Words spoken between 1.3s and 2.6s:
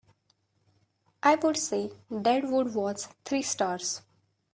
would say Dead